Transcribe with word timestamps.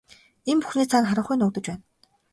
Энэ 0.51 0.61
бүхний 0.63 0.87
цаана 0.91 1.05
харанхуй 1.09 1.37
нуугдаж 1.37 1.65
байна. 1.69 1.83